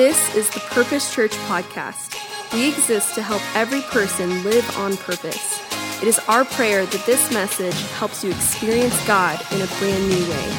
[0.00, 2.16] This is the Purpose Church podcast.
[2.54, 5.60] We exist to help every person live on purpose.
[6.00, 10.30] It is our prayer that this message helps you experience God in a brand new
[10.30, 10.52] way.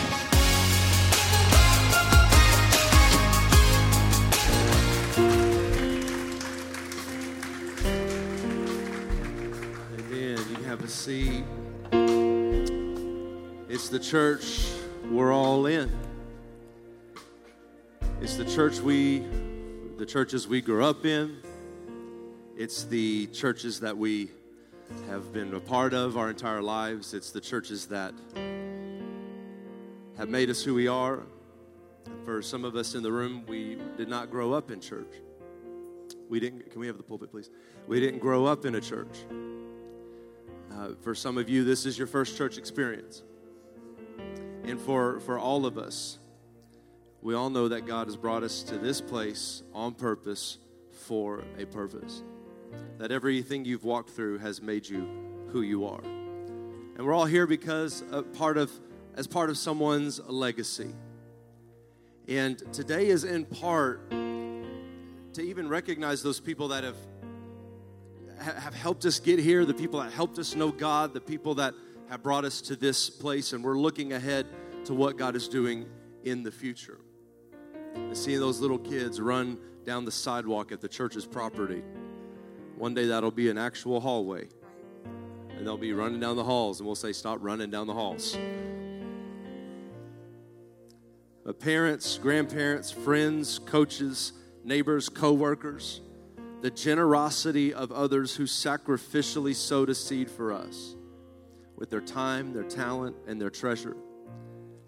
[9.97, 10.37] Amen.
[10.51, 11.43] You have a seat.
[13.67, 14.67] It's the church
[15.09, 15.89] we're all in.
[18.31, 19.25] It's the church we,
[19.97, 21.35] the churches we grew up in.
[22.55, 24.29] It's the churches that we
[25.09, 27.13] have been a part of our entire lives.
[27.13, 28.13] It's the churches that
[30.17, 31.23] have made us who we are.
[32.23, 35.13] For some of us in the room, we did not grow up in church.
[36.29, 37.49] We didn't, can we have the pulpit, please?
[37.85, 39.25] We didn't grow up in a church.
[40.73, 43.23] Uh, for some of you, this is your first church experience.
[44.63, 46.17] And for, for all of us,
[47.21, 50.57] we all know that God has brought us to this place on purpose
[50.91, 52.23] for a purpose.
[52.97, 55.07] That everything you've walked through has made you
[55.49, 56.01] who you are.
[56.01, 58.71] And we're all here because part of,
[59.15, 60.93] as part of someone's legacy.
[62.27, 66.97] And today is in part to even recognize those people that have
[68.41, 71.75] have helped us get here, the people that helped us know God, the people that
[72.09, 74.47] have brought us to this place, and we're looking ahead
[74.85, 75.85] to what God is doing
[76.23, 76.97] in the future.
[77.95, 81.83] And seeing those little kids run down the sidewalk at the church's property.
[82.77, 84.47] One day that'll be an actual hallway.
[85.49, 88.37] And they'll be running down the halls, and we'll say, Stop running down the halls.
[91.43, 96.01] But parents, grandparents, friends, coaches, neighbors, co workers,
[96.61, 100.95] the generosity of others who sacrificially sowed a seed for us
[101.75, 103.95] with their time, their talent, and their treasure.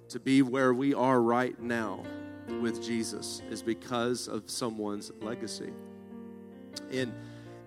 [0.09, 2.03] To be where we are right now
[2.61, 5.71] with Jesus is because of someone's legacy.
[6.91, 7.13] And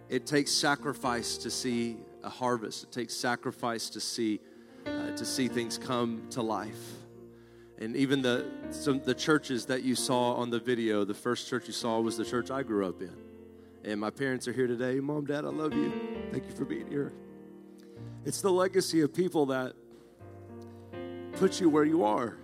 [0.08, 2.84] it takes sacrifice to see a harvest.
[2.84, 4.40] It takes sacrifice to see
[4.86, 6.92] uh, to see things come to life.
[7.78, 11.66] And even the some the churches that you saw on the video, the first church
[11.66, 13.16] you saw was the church I grew up in.
[13.84, 14.98] And my parents are here today.
[15.00, 15.92] Mom, Dad, I love you.
[16.32, 17.12] Thank you for being here.
[18.24, 19.74] It's the legacy of people that
[21.34, 22.36] put you where you are.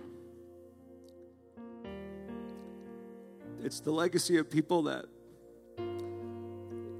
[3.63, 5.05] It's the legacy of people that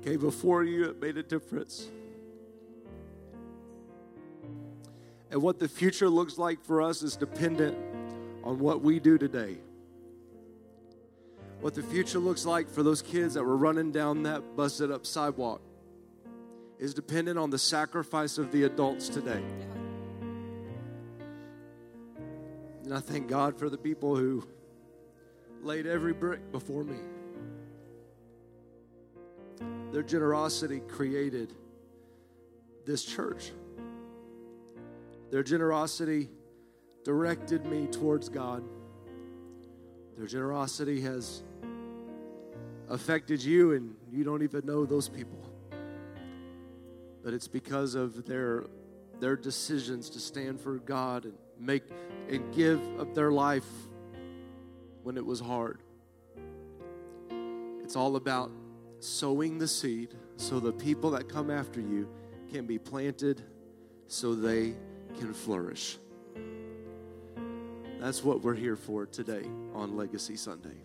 [0.04, 1.90] came before you that made a difference.
[5.32, 7.78] And what the future looks like for us is dependent
[8.44, 9.58] on what we do today
[11.64, 15.06] what the future looks like for those kids that were running down that busted up
[15.06, 15.62] sidewalk
[16.78, 19.42] is dependent on the sacrifice of the adults today.
[22.84, 24.46] And I thank God for the people who
[25.64, 26.98] laid every brick before me.
[29.92, 31.54] Their generosity created
[32.86, 33.52] this church.
[35.32, 36.30] Their generosity
[37.04, 38.64] directed me towards God.
[40.18, 41.44] Their generosity has
[42.90, 45.40] affected you and you don't even know those people.
[47.24, 48.66] But it's because of their
[49.20, 51.84] their decisions to stand for God and make
[52.30, 53.66] and give up their life
[55.04, 55.82] when it was hard.
[57.82, 58.52] It's all about
[59.00, 62.10] sowing the seed so the people that come after you
[62.52, 63.44] can be planted
[64.08, 64.76] so they
[65.20, 65.98] can flourish.
[68.00, 70.84] That's what we're here for today on Legacy Sunday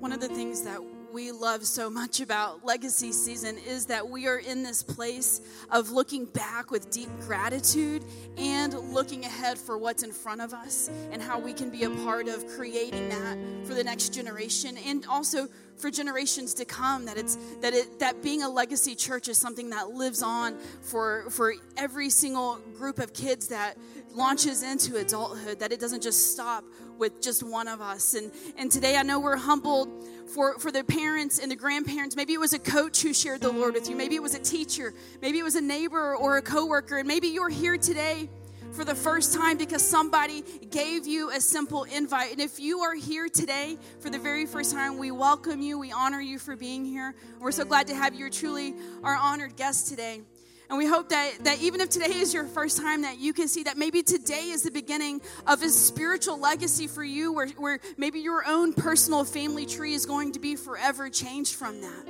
[0.00, 0.80] one of the things that
[1.12, 5.40] we love so much about legacy season is that we are in this place
[5.70, 8.04] of looking back with deep gratitude
[8.36, 11.90] and looking ahead for what's in front of us and how we can be a
[12.04, 17.16] part of creating that for the next generation and also for generations to come that
[17.16, 21.54] it's that it that being a legacy church is something that lives on for for
[21.76, 23.76] every single group of kids that
[24.12, 26.64] launches into adulthood that it doesn't just stop
[27.00, 29.88] with just one of us and and today i know we're humbled
[30.34, 33.50] for for the parents and the grandparents maybe it was a coach who shared the
[33.50, 34.92] lord with you maybe it was a teacher
[35.22, 38.28] maybe it was a neighbor or a coworker and maybe you're here today
[38.72, 42.30] for the first time because somebody gave you a simple invite.
[42.30, 45.76] And if you are here today for the very first time, we welcome you.
[45.76, 47.14] We honor you for being here.
[47.40, 48.20] We're so glad to have you.
[48.20, 50.22] You're truly our honored guest today.
[50.70, 53.48] And we hope that, that even if today is your first time, that you can
[53.48, 57.80] see that maybe today is the beginning of a spiritual legacy for you where, where
[57.96, 62.06] maybe your own personal family tree is going to be forever changed from that.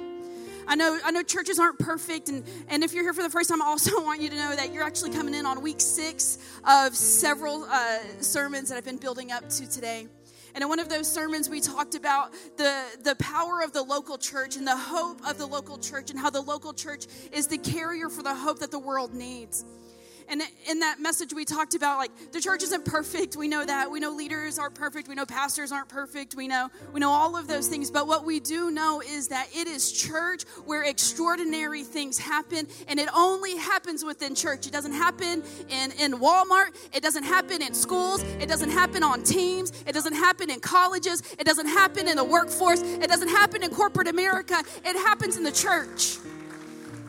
[0.69, 3.49] I know, I know churches aren't perfect, and, and if you're here for the first
[3.49, 6.37] time, I also want you to know that you're actually coming in on week six
[6.63, 10.07] of several uh, sermons that I've been building up to today.
[10.55, 14.19] And in one of those sermons, we talked about the, the power of the local
[14.19, 17.59] church and the hope of the local church and how the local church is the
[17.59, 19.65] carrier for the hope that the world needs.
[20.31, 23.37] And in that message, we talked about like the church isn't perfect.
[23.37, 23.91] We know that.
[23.91, 25.09] We know leaders aren't perfect.
[25.09, 26.37] We know pastors aren't perfect.
[26.37, 27.91] We know we know all of those things.
[27.91, 33.01] But what we do know is that it is church where extraordinary things happen, and
[33.01, 34.67] it only happens within church.
[34.67, 36.77] It doesn't happen in in Walmart.
[36.95, 38.23] It doesn't happen in schools.
[38.23, 39.73] It doesn't happen on teams.
[39.85, 41.23] It doesn't happen in colleges.
[41.39, 42.83] It doesn't happen in the workforce.
[42.83, 44.63] It doesn't happen in corporate America.
[44.85, 46.19] It happens in the church.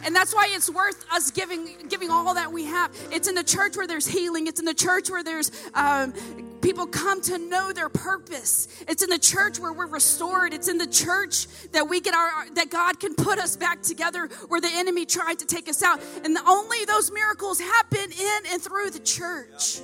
[0.03, 2.91] And that's why it's worth us giving giving all that we have.
[3.11, 4.47] It's in the church where there's healing.
[4.47, 6.13] It's in the church where there's um,
[6.61, 8.67] people come to know their purpose.
[8.87, 10.53] It's in the church where we're restored.
[10.53, 14.27] It's in the church that we get our that God can put us back together
[14.47, 16.01] where the enemy tried to take us out.
[16.23, 19.79] And the, only those miracles happen in and through the church.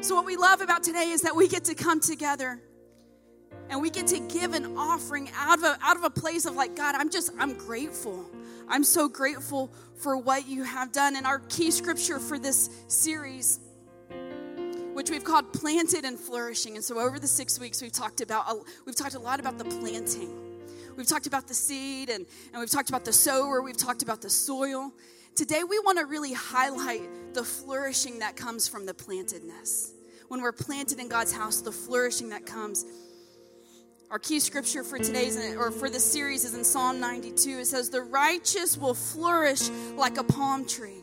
[0.00, 2.60] So what we love about today is that we get to come together
[3.72, 6.54] and we get to give an offering out of a, out of a place of
[6.54, 8.30] like God, I'm just I'm grateful.
[8.68, 11.16] I'm so grateful for what you have done.
[11.16, 13.60] And our key scripture for this series,
[14.92, 16.76] which we've called planted and flourishing.
[16.76, 19.64] And so over the six weeks, we've talked about we've talked a lot about the
[19.64, 20.60] planting.
[20.94, 24.20] We've talked about the seed and, and we've talked about the sower, we've talked about
[24.20, 24.92] the soil.
[25.34, 29.92] Today we want to really highlight the flourishing that comes from the plantedness.
[30.28, 32.84] When we're planted in God's house, the flourishing that comes
[34.12, 37.60] our key scripture for today's or for this series is in Psalm 92.
[37.60, 41.02] It says, The righteous will flourish like a palm tree.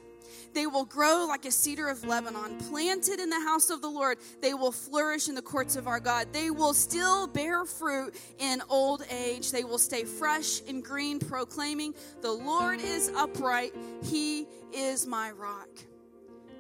[0.54, 4.20] They will grow like a cedar of Lebanon, planted in the house of the Lord.
[4.44, 6.32] They will flourish in the courts of our God.
[6.34, 9.52] They will still bear fruit in old age.
[9.52, 13.74] They will stay fresh and green, proclaiming, The Lord is upright.
[14.04, 15.70] He is my rock.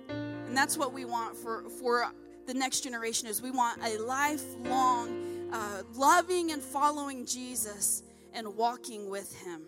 [0.09, 2.11] And that's what we want for, for
[2.47, 8.03] the next generation is we want a lifelong uh, loving and following Jesus
[8.33, 9.63] and walking with Him.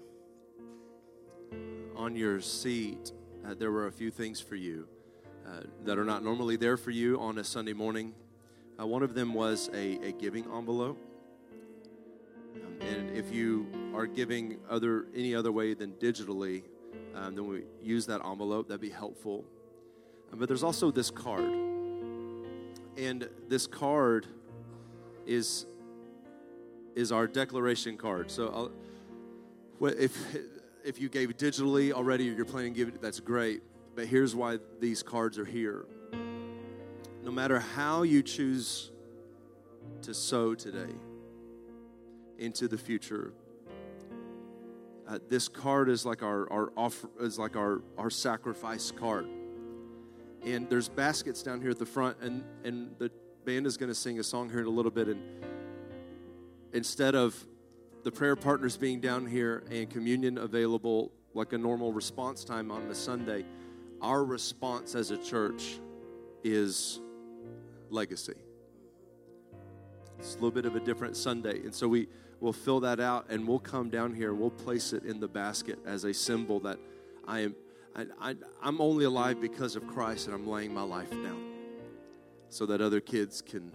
[1.95, 3.12] On your seat,
[3.45, 4.88] uh, there were a few things for you
[5.48, 8.13] uh, that are not normally there for you on a Sunday morning.
[8.80, 10.98] Uh, one of them was a, a giving envelope.
[12.56, 16.63] Um, and if you are giving other any other way than digitally,
[17.16, 18.68] um, then we use that envelope.
[18.68, 19.45] That'd be helpful.
[20.31, 21.54] Um, but there's also this card.
[22.98, 24.28] And this card
[25.25, 25.66] is
[26.95, 28.29] is our declaration card.
[28.31, 28.47] So
[29.81, 30.35] I'll, if
[30.83, 33.61] if you gave digitally already or you're planning to give it, that's great.
[33.95, 35.85] But here's why these cards are here.
[37.23, 38.91] No matter how you choose
[40.03, 40.93] to sow today
[42.38, 43.33] into the future,
[45.07, 49.27] uh, this card is like our, our offer is like our, our sacrifice card.
[50.44, 53.11] And there's baskets down here at the front, and, and the
[53.45, 55.07] band is going to sing a song here in a little bit.
[55.07, 55.21] And
[56.73, 57.35] instead of
[58.03, 62.83] the prayer partners being down here and communion available like a normal response time on
[62.89, 63.45] a Sunday,
[64.01, 65.79] our response as a church
[66.44, 67.00] is
[67.89, 68.35] legacy.
[70.18, 71.59] It's a little bit of a different Sunday.
[71.62, 72.07] And so we
[72.39, 75.27] will fill that out and we'll come down here and we'll place it in the
[75.27, 76.79] basket as a symbol that
[77.27, 77.56] I am
[77.94, 81.51] I, I'm only alive because of Christ and I'm laying my life down
[82.50, 83.71] so that other kids can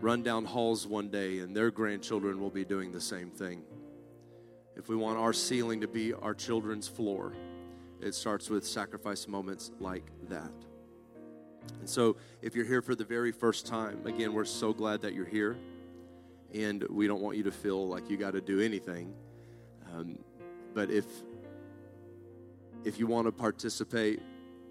[0.00, 3.62] run down halls one day and their grandchildren will be doing the same thing.
[4.76, 7.32] If we want our ceiling to be our children's floor,
[8.00, 10.52] it starts with sacrifice moments like that.
[11.80, 15.14] And so, if you're here for the very first time, again, we're so glad that
[15.14, 15.56] you're here.
[16.52, 19.14] And we don't want you to feel like you got to do anything.
[19.92, 20.18] Um,
[20.74, 21.06] but if
[22.84, 24.20] if you want to participate,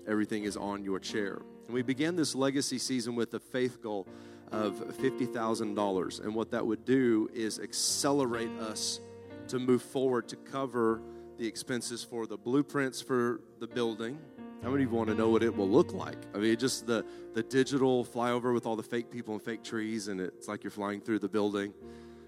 [0.07, 1.41] everything is on your chair.
[1.65, 4.07] And we began this legacy season with a faith goal
[4.53, 6.23] of $50,000.
[6.23, 8.99] And what that would do is accelerate us
[9.47, 11.01] to move forward to cover
[11.37, 14.19] the expenses for the blueprints for the building.
[14.61, 16.17] How many of you want to know what it will look like?
[16.33, 20.07] I mean, just the, the digital flyover with all the fake people and fake trees,
[20.07, 21.73] and it's like you're flying through the building.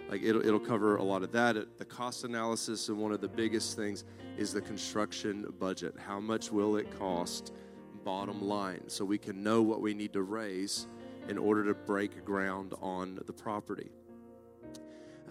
[0.10, 1.78] Like it'll, it'll cover a lot of that.
[1.78, 4.04] The cost analysis, and one of the biggest things
[4.38, 5.96] is the construction budget.
[5.98, 7.54] How much will it cost,
[8.04, 10.88] bottom line, so we can know what we need to raise
[11.28, 13.90] in order to break ground on the property.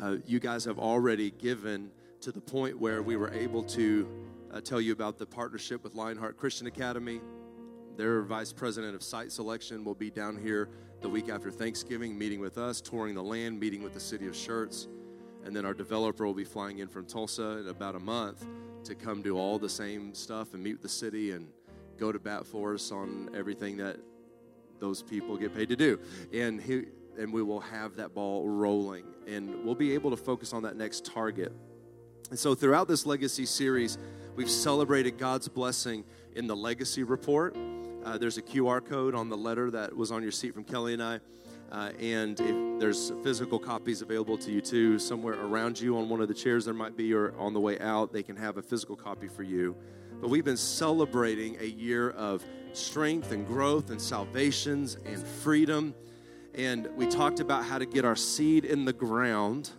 [0.00, 4.08] Uh, you guys have already given to the point where we were able to
[4.52, 7.20] uh, tell you about the partnership with Lionheart Christian Academy.
[7.96, 10.68] Their vice president of site selection will be down here
[11.00, 14.34] the week after Thanksgiving, meeting with us, touring the land, meeting with the city of
[14.34, 14.88] Schertz.
[15.44, 18.44] And then our developer will be flying in from Tulsa in about a month
[18.84, 21.48] to come do all the same stuff and meet the city and
[21.98, 23.98] go to bat for us on everything that
[24.80, 25.98] those people get paid to do.
[26.32, 26.84] And he,
[27.18, 30.76] and we will have that ball rolling, and we'll be able to focus on that
[30.76, 31.52] next target.
[32.30, 33.98] And so, throughout this legacy series,
[34.34, 36.04] we've celebrated God's blessing
[36.34, 37.56] in the legacy report.
[38.04, 40.94] Uh, there's a QR code on the letter that was on your seat from Kelly
[40.94, 41.20] and I.
[41.72, 46.20] Uh, and if there's physical copies available to you too, somewhere around you on one
[46.20, 48.62] of the chairs there might be, or on the way out, they can have a
[48.62, 49.74] physical copy for you.
[50.24, 55.94] But we've been celebrating a year of strength and growth and salvations and freedom.
[56.54, 59.72] And we talked about how to get our seed in the ground.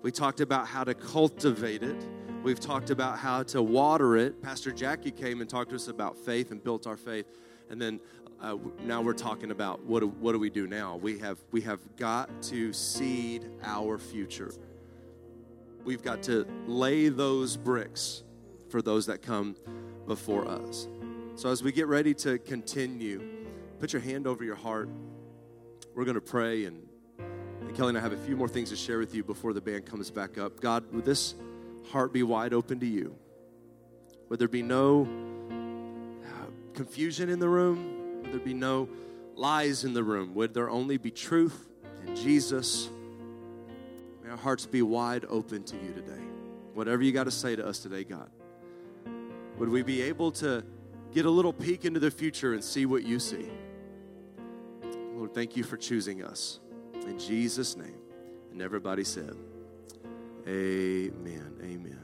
[0.00, 2.08] We talked about how to cultivate it.
[2.42, 4.40] We've talked about how to water it.
[4.40, 7.26] Pastor Jackie came and talked to us about faith and built our faith.
[7.68, 8.00] And then
[8.40, 10.96] uh, now we're talking about what do, what do we do now?
[10.96, 14.54] We have we have got to seed our future.
[15.84, 18.22] We've got to lay those bricks
[18.70, 19.56] for those that come
[20.10, 20.88] before us.
[21.36, 23.22] So as we get ready to continue,
[23.78, 24.88] put your hand over your heart.
[25.94, 26.84] We're going to pray and,
[27.60, 29.60] and Kelly and I have a few more things to share with you before the
[29.60, 30.60] band comes back up.
[30.60, 31.36] God, would this
[31.92, 33.14] heart be wide open to you?
[34.30, 35.02] Would there be no
[36.24, 38.22] uh, confusion in the room?
[38.22, 38.88] Would there be no
[39.36, 40.34] lies in the room?
[40.34, 41.68] Would there only be truth
[42.04, 42.88] and Jesus?
[44.24, 46.24] May our hearts be wide open to you today.
[46.74, 48.28] Whatever you got to say to us today, God.
[49.60, 50.64] Would we be able to
[51.12, 53.46] get a little peek into the future and see what you see?
[55.14, 56.60] Lord, thank you for choosing us.
[56.94, 57.98] In Jesus' name.
[58.52, 59.36] And everybody said,
[60.48, 61.52] Amen.
[61.62, 62.00] Amen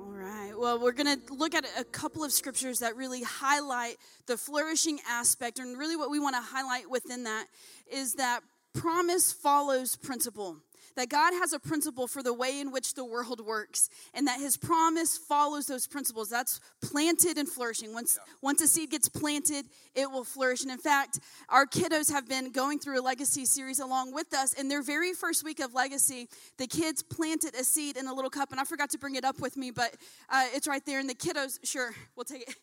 [0.00, 0.52] All right.
[0.58, 4.98] well, we're going to look at a couple of scriptures that really highlight the flourishing
[5.08, 5.60] aspect.
[5.60, 7.46] And really, what we want to highlight within that
[7.86, 8.40] is that
[8.74, 10.58] promise follows principle
[10.98, 14.40] that God has a principle for the way in which the world works, and that
[14.40, 16.28] His promise follows those principles.
[16.28, 17.94] That's planted and flourishing.
[17.94, 18.32] Once, yeah.
[18.42, 20.62] once a seed gets planted, it will flourish.
[20.62, 24.54] And in fact, our kiddos have been going through a legacy series along with us.
[24.54, 28.30] In their very first week of legacy, the kids planted a seed in a little
[28.30, 29.94] cup, and I forgot to bring it up with me, but
[30.28, 30.98] uh, it's right there.
[30.98, 32.56] And the kiddos, sure, we'll take it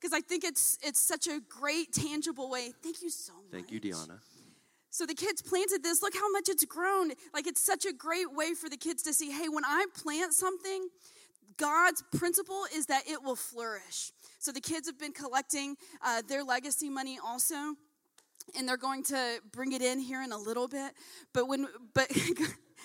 [0.00, 2.72] because I think it's it's such a great tangible way.
[2.82, 3.44] Thank you so much.
[3.50, 4.18] Thank you, Deanna.
[4.96, 6.00] So the kids planted this.
[6.00, 7.10] Look how much it's grown.
[7.34, 10.32] Like it's such a great way for the kids to see hey, when I plant
[10.32, 10.88] something,
[11.58, 14.10] God's principle is that it will flourish.
[14.38, 17.74] So the kids have been collecting uh, their legacy money also.
[18.56, 20.92] And they're going to bring it in here in a little bit.
[21.34, 22.10] But when, but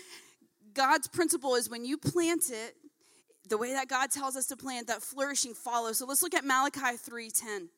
[0.74, 2.76] God's principle is when you plant it,
[3.48, 6.00] the way that God tells us to plant, that flourishing follows.
[6.00, 7.70] So let's look at Malachi 3:10.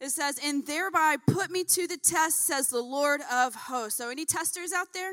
[0.00, 3.98] It says, and thereby put me to the test, says the Lord of hosts.
[3.98, 5.12] So, any testers out there?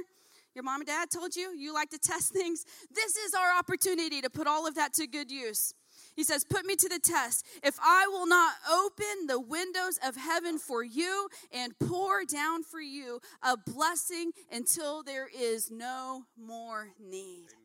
[0.53, 2.65] Your mom and dad told you you like to test things?
[2.93, 5.73] This is our opportunity to put all of that to good use.
[6.15, 7.45] He says, Put me to the test.
[7.61, 12.79] If I will not open the windows of heaven for you and pour down for
[12.79, 17.47] you a blessing until there is no more need.
[17.51, 17.64] Amen.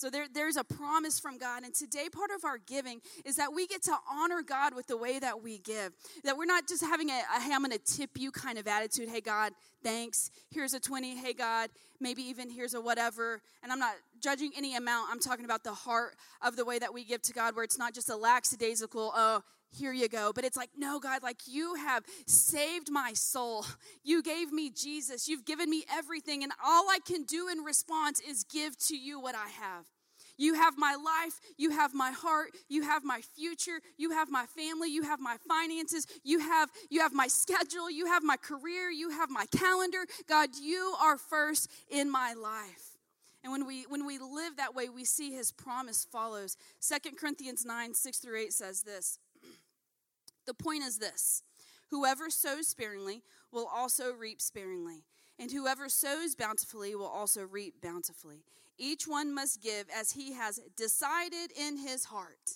[0.00, 1.62] So there, there's a promise from God.
[1.62, 4.96] And today, part of our giving is that we get to honor God with the
[4.96, 5.92] way that we give.
[6.24, 8.66] That we're not just having a, a hey, I'm going to tip you kind of
[8.66, 9.10] attitude.
[9.10, 9.52] Hey, God,
[9.82, 10.30] thanks.
[10.50, 11.16] Here's a 20.
[11.16, 11.68] Hey, God,
[12.00, 13.42] maybe even here's a whatever.
[13.62, 13.92] And I'm not
[14.22, 15.08] judging any amount.
[15.12, 17.78] I'm talking about the heart of the way that we give to God, where it's
[17.78, 19.42] not just a lackadaisical, oh,
[19.72, 20.32] here you go.
[20.34, 23.64] But it's like, no, God, like you have saved my soul.
[24.02, 25.28] You gave me Jesus.
[25.28, 26.42] You've given me everything.
[26.42, 29.86] And all I can do in response is give to you what I have.
[30.36, 31.38] You have my life.
[31.58, 32.52] You have my heart.
[32.68, 33.80] You have my future.
[33.98, 34.88] You have my family.
[34.88, 36.06] You have my finances.
[36.24, 37.90] You have, you have my schedule.
[37.90, 38.90] You have my career.
[38.90, 40.06] You have my calendar.
[40.26, 42.96] God, you are first in my life.
[43.42, 46.56] And when we when we live that way, we see his promise follows.
[46.78, 49.18] Second Corinthians 9, 6 through 8 says this.
[50.50, 51.44] The point is this
[51.90, 55.04] whoever sows sparingly will also reap sparingly,
[55.38, 58.42] and whoever sows bountifully will also reap bountifully.
[58.76, 62.50] Each one must give as he has decided in his heart.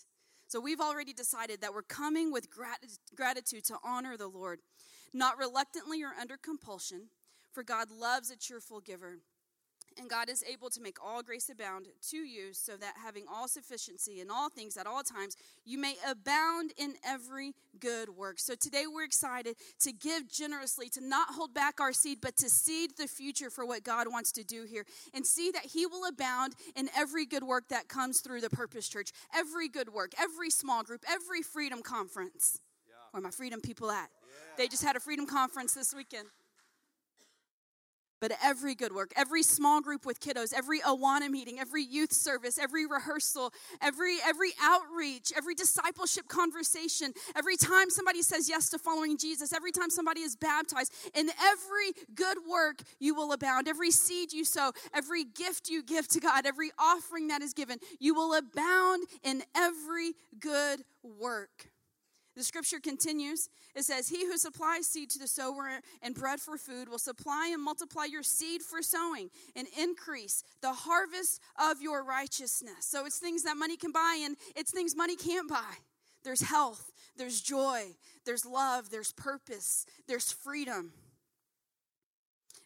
[0.48, 4.58] So we've already decided that we're coming with gratitude to honor the Lord,
[5.12, 7.10] not reluctantly or under compulsion,
[7.52, 9.18] for God loves a cheerful giver.
[9.96, 13.46] And God is able to make all grace abound to you, so that having all
[13.46, 18.40] sufficiency in all things at all times, you may abound in every good work.
[18.40, 22.50] So today we're excited to give generously, to not hold back our seed, but to
[22.50, 24.84] seed the future for what God wants to do here,
[25.14, 28.88] and see that He will abound in every good work that comes through the Purpose
[28.88, 32.60] Church, every good work, every small group, every freedom conference.
[32.88, 32.94] Yeah.
[33.12, 34.10] Where my freedom people at?
[34.22, 34.56] Yeah.
[34.56, 36.28] They just had a freedom conference this weekend.
[38.24, 42.56] But every good work, every small group with kiddos, every Awana meeting, every youth service,
[42.56, 43.52] every rehearsal,
[43.82, 49.72] every every outreach, every discipleship conversation, every time somebody says yes to following Jesus, every
[49.72, 53.68] time somebody is baptized, in every good work you will abound.
[53.68, 57.76] Every seed you sow, every gift you give to God, every offering that is given,
[58.00, 61.73] you will abound in every good work.
[62.36, 63.48] The scripture continues.
[63.74, 65.68] It says, He who supplies seed to the sower
[66.02, 70.72] and bread for food will supply and multiply your seed for sowing and increase the
[70.72, 72.86] harvest of your righteousness.
[72.86, 75.74] So it's things that money can buy and it's things money can't buy.
[76.24, 77.82] There's health, there's joy,
[78.24, 80.92] there's love, there's purpose, there's freedom.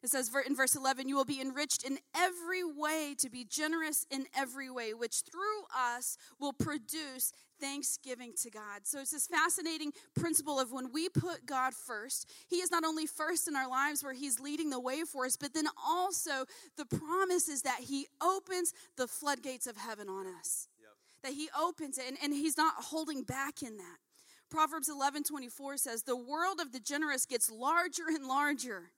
[0.02, 4.06] It says in verse 11, You will be enriched in every way to be generous
[4.10, 8.84] in every way, which through us will produce thanksgiving to God.
[8.84, 13.06] So it's this fascinating principle of when we put God first, He is not only
[13.06, 16.44] first in our lives where He's leading the way for us, but then also
[16.76, 20.68] the promise is that He opens the floodgates of heaven on us.
[20.80, 20.90] Yep.
[21.24, 23.96] That He opens it, and, and He's not holding back in that.
[24.48, 28.92] Proverbs 11 24 says, The world of the generous gets larger and larger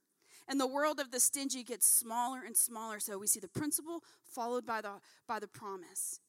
[0.47, 2.99] and the world of the stingy gets smaller and smaller.
[2.99, 6.19] So we see the principle followed by the by the promise.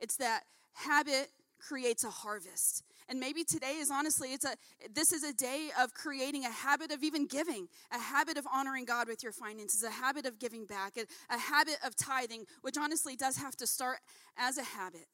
[0.00, 0.42] It's that
[0.74, 2.84] habit creates a harvest.
[3.08, 4.54] And maybe today is honestly it's a
[4.92, 8.84] this is a day of creating a habit of even giving, a habit of honoring
[8.84, 12.76] God with your finances, a habit of giving back, a, a habit of tithing, which
[12.76, 13.98] honestly does have to start
[14.36, 15.06] as a habit.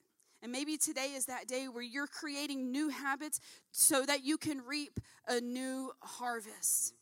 [0.42, 4.60] And maybe today is that day where you're creating new habits so that you can
[4.66, 6.92] reap a new harvest.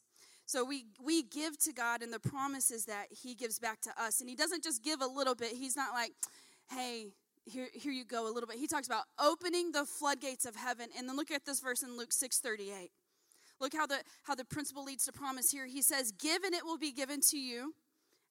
[0.53, 4.21] So we we give to God and the promises that he gives back to us.
[4.21, 5.53] And he doesn't just give a little bit.
[5.53, 6.13] He's not like,
[6.71, 7.15] "Hey,
[7.47, 10.91] here here you go a little bit." He talks about opening the floodgates of heaven.
[10.95, 12.91] And then look at this verse in Luke 6:38.
[13.61, 15.65] Look how the how the principle leads to promise here.
[15.65, 17.75] He says, "Give and it will be given to you."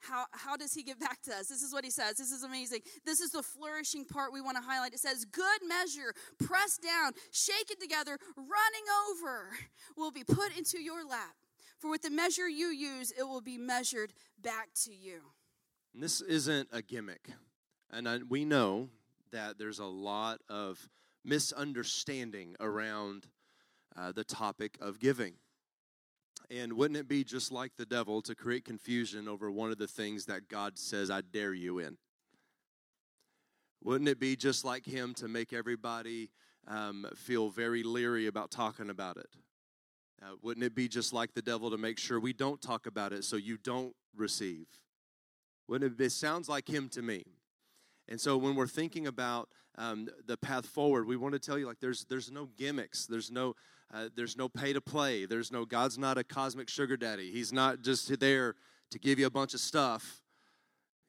[0.02, 1.48] How, how does he give back to us?
[1.48, 2.18] This is what he says.
[2.18, 2.82] This is amazing.
[3.06, 4.94] This is the flourishing part we want to highlight.
[4.94, 9.52] It says, Good measure, pressed down, shaken together, running over,
[9.96, 11.36] will be put into your lap.
[11.82, 15.22] For with the measure you use, it will be measured back to you.
[15.96, 17.30] This isn't a gimmick.
[17.90, 18.90] And I, we know
[19.32, 20.88] that there's a lot of
[21.26, 23.26] misunderstanding around
[23.98, 25.34] uh, the topic of giving.
[26.52, 29.88] And wouldn't it be just like the devil to create confusion over one of the
[29.88, 31.98] things that God says, I dare you in?
[33.84, 36.30] Wouldn't it be just like him to make everybody
[36.68, 39.30] um, feel very leery about talking about it?
[40.24, 43.12] Uh, wouldn't it be just like the devil to make sure we don't talk about
[43.12, 44.68] it so you don't receive?
[45.68, 47.24] Wouldn't it, it sounds like him to me.
[48.08, 51.66] And so when we're thinking about um, the path forward, we want to tell you
[51.66, 53.56] like there's there's no gimmicks, there's no
[53.94, 57.32] uh, there's no pay to play, there's no God's not a cosmic sugar daddy.
[57.32, 58.56] He's not just there
[58.92, 60.22] to give you a bunch of stuff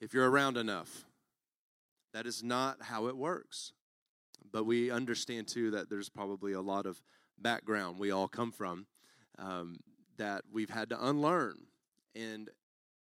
[0.00, 1.04] if you're around enough.
[2.14, 3.72] That is not how it works.
[4.52, 7.02] But we understand too that there's probably a lot of
[7.38, 8.86] background we all come from
[9.42, 9.78] um,
[10.16, 11.58] that we've had to unlearn.
[12.14, 12.48] And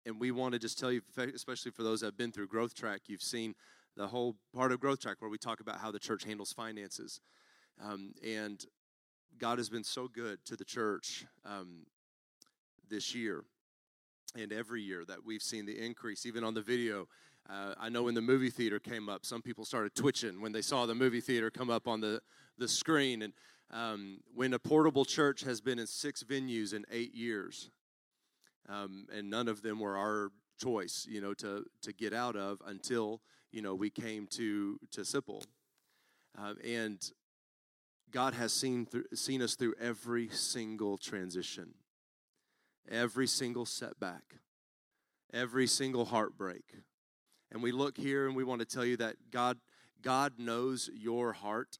[0.05, 1.01] and we want to just tell you,
[1.35, 3.53] especially for those that have been through Growth Track, you've seen
[3.95, 7.19] the whole part of Growth Track where we talk about how the church handles finances.
[7.83, 8.63] Um, and
[9.37, 11.85] God has been so good to the church um,
[12.89, 13.43] this year
[14.35, 17.07] and every year that we've seen the increase, even on the video.
[17.49, 20.61] Uh, I know when the movie theater came up, some people started twitching when they
[20.61, 22.21] saw the movie theater come up on the,
[22.57, 23.21] the screen.
[23.21, 23.33] And
[23.71, 27.69] um, when a portable church has been in six venues in eight years,
[28.67, 32.61] um, and none of them were our choice, you know, to to get out of
[32.65, 35.43] until you know we came to to Sipple,
[36.37, 36.99] uh, and
[38.11, 41.75] God has seen through, seen us through every single transition,
[42.89, 44.35] every single setback,
[45.31, 46.63] every single heartbreak,
[47.51, 49.57] and we look here and we want to tell you that God
[50.01, 51.77] God knows your heart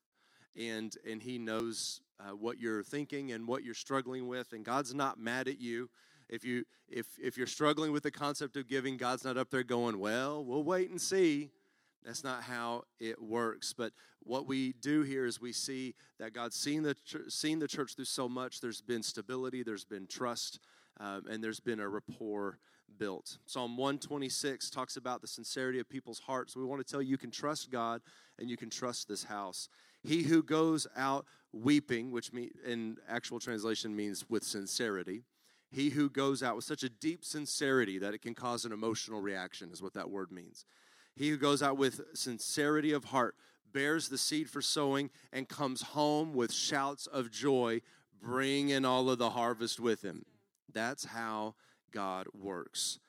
[0.60, 4.94] and and he knows uh, what you're thinking and what you're struggling with and god's
[4.94, 5.90] not mad at you.
[6.28, 9.64] If you if if you're struggling with the concept of giving god's not up there
[9.64, 11.52] going well we'll wait and see.
[12.04, 13.74] That's not how it works.
[13.74, 13.92] But
[14.24, 16.96] what we do here is we see that god's seen the
[17.30, 18.62] seen the church through so much.
[18.62, 20.60] There's been stability there's been trust
[21.00, 22.60] um, and there's been a rapport
[22.98, 23.38] built.
[23.46, 26.56] Psalm 126 talks about the sincerity of people's hearts.
[26.56, 28.02] We want to tell you you can trust god
[28.40, 29.70] and you can trust this house
[30.04, 32.32] he who goes out weeping, which
[32.66, 35.24] in actual translation means with sincerity,
[35.72, 39.22] he who goes out with such a deep sincerity that it can cause an emotional
[39.22, 40.66] reaction, is what that word means.
[41.16, 43.36] He who goes out with sincerity of heart
[43.72, 47.82] bears the seed for sowing and comes home with shouts of joy,
[48.22, 50.26] bringing all of the harvest with him.
[50.74, 51.56] That's how
[51.92, 53.00] God works.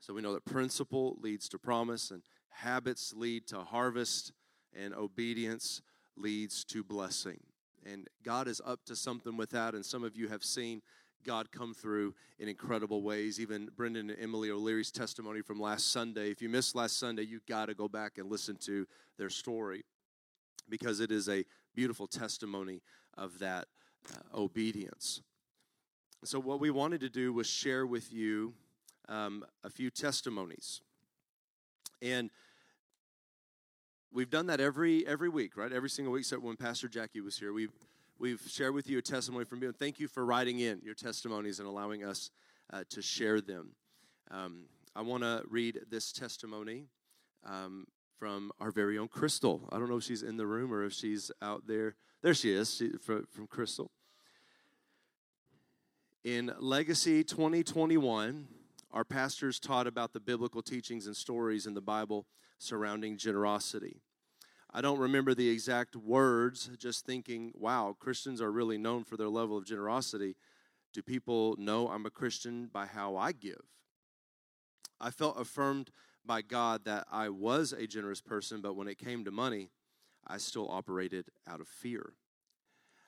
[0.00, 4.32] So we know that principle leads to promise, and habits lead to harvest,
[4.76, 5.82] and obedience
[6.16, 7.40] leads to blessing.
[7.86, 10.80] And God is up to something with that, and some of you have seen
[11.24, 13.40] God come through in incredible ways.
[13.40, 16.30] Even Brendan and Emily O'Leary's testimony from last Sunday.
[16.30, 18.86] If you missed last Sunday, you got to go back and listen to
[19.18, 19.84] their story
[20.68, 22.82] because it is a beautiful testimony
[23.16, 23.66] of that
[24.12, 25.22] uh, obedience.
[26.24, 28.54] So, what we wanted to do was share with you
[29.08, 30.80] um, a few testimonies.
[32.00, 32.30] And
[34.14, 35.72] we've done that every every week, right?
[35.72, 37.52] Every single week, except when Pastor Jackie was here.
[37.52, 37.72] We've
[38.18, 39.68] we've shared with you a testimony from you.
[39.68, 42.30] And thank you for writing in your testimonies and allowing us
[42.72, 43.72] uh, to share them.
[44.30, 46.86] Um, I want to read this testimony
[47.44, 47.86] um,
[48.18, 49.68] from our very own Crystal.
[49.72, 51.96] I don't know if she's in the room or if she's out there.
[52.22, 53.90] There she is, she, from, from Crystal.
[56.22, 58.48] In Legacy 2021,
[58.92, 62.24] our pastors taught about the biblical teachings and stories in the Bible
[62.58, 64.00] surrounding generosity.
[64.76, 69.28] I don't remember the exact words, just thinking, wow, Christians are really known for their
[69.28, 70.34] level of generosity.
[70.92, 73.62] Do people know I'm a Christian by how I give?
[75.00, 75.90] I felt affirmed
[76.26, 79.70] by God that I was a generous person, but when it came to money,
[80.26, 82.14] I still operated out of fear.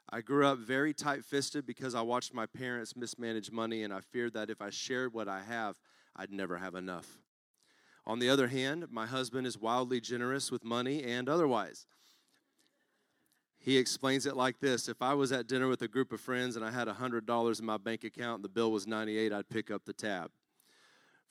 [0.09, 4.03] I grew up very tight fisted because I watched my parents mismanage money, and I
[4.03, 5.81] feared that if I shared what I have,
[6.15, 7.19] I'd never have enough.
[8.07, 11.87] On the other hand, my husband is wildly generous with money and otherwise.
[13.59, 16.55] He explains it like this If I was at dinner with a group of friends
[16.55, 19.73] and I had $100 in my bank account and the bill was 98, I'd pick
[19.73, 20.31] up the tab.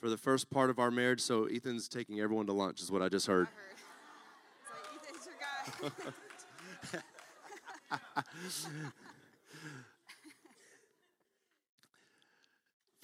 [0.01, 3.01] For the first part of our marriage, so Ethan's taking everyone to lunch, is what
[3.01, 3.47] I just heard.
[3.47, 5.05] I heard.
[5.07, 7.01] Ethan's your
[8.51, 8.91] guy.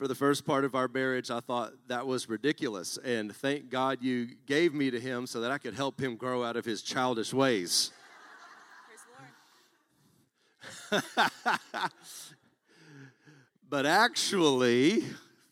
[0.02, 2.98] for the first part of our marriage, I thought that was ridiculous.
[3.06, 6.44] And thank God you gave me to him so that I could help him grow
[6.44, 7.92] out of his childish ways.
[13.70, 15.04] but actually,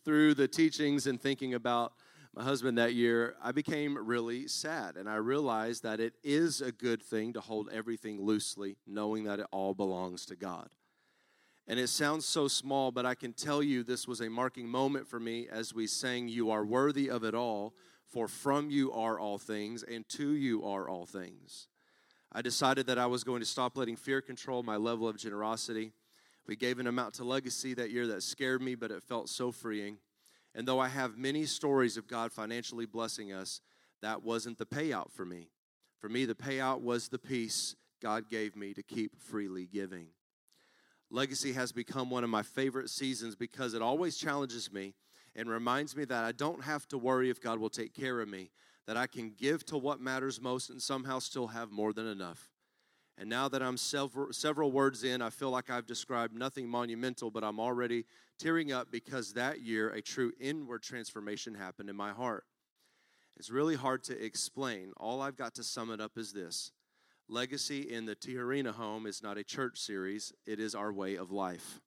[0.03, 1.93] through the teachings and thinking about
[2.33, 4.97] my husband that year, I became really sad.
[4.97, 9.39] And I realized that it is a good thing to hold everything loosely, knowing that
[9.39, 10.69] it all belongs to God.
[11.69, 15.07] And it sounds so small, but I can tell you this was a marking moment
[15.07, 17.75] for me as we sang, You are worthy of it all,
[18.07, 21.67] for from you are all things, and to you are all things.
[22.31, 25.91] I decided that I was going to stop letting fear control my level of generosity.
[26.47, 29.51] We gave an amount to legacy that year that scared me, but it felt so
[29.51, 29.99] freeing.
[30.55, 33.61] And though I have many stories of God financially blessing us,
[34.01, 35.49] that wasn't the payout for me.
[35.99, 40.07] For me, the payout was the peace God gave me to keep freely giving.
[41.11, 44.93] Legacy has become one of my favorite seasons because it always challenges me
[45.35, 48.27] and reminds me that I don't have to worry if God will take care of
[48.27, 48.51] me,
[48.85, 52.51] that I can give to what matters most and somehow still have more than enough.
[53.17, 57.29] And now that I'm several, several words in, I feel like I've described nothing monumental,
[57.29, 58.05] but I'm already
[58.37, 62.45] tearing up because that year a true inward transformation happened in my heart.
[63.35, 64.93] It's really hard to explain.
[64.97, 66.71] All I've got to sum it up is this
[67.31, 71.31] Legacy in the Tijerina home is not a church series, it is our way of
[71.31, 71.79] life.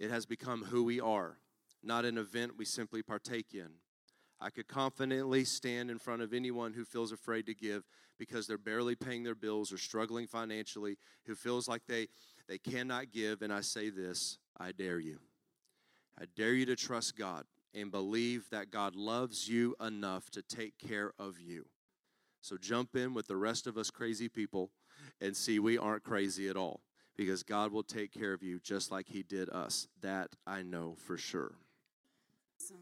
[0.00, 1.36] It has become who we are,
[1.82, 3.68] not an event we simply partake in.
[4.40, 7.84] I could confidently stand in front of anyone who feels afraid to give
[8.18, 12.08] because they're barely paying their bills or struggling financially, who feels like they,
[12.48, 15.18] they cannot give, and I say this I dare you.
[16.18, 20.78] I dare you to trust God and believe that God loves you enough to take
[20.78, 21.66] care of you.
[22.40, 24.70] So jump in with the rest of us crazy people
[25.20, 26.80] and see we aren't crazy at all
[27.16, 29.88] because God will take care of you just like He did us.
[30.00, 31.54] That I know for sure.
[32.60, 32.76] Awesome.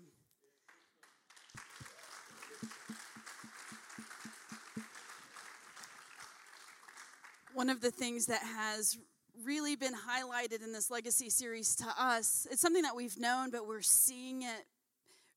[7.54, 8.98] One of the things that has
[9.42, 13.66] really been highlighted in this legacy series to us, it's something that we've known, but
[13.66, 14.66] we're seeing it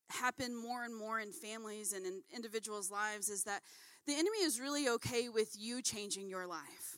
[0.10, 3.62] happen more and more in families and in individuals' lives, is that
[4.10, 6.98] the enemy is really okay with you changing your life.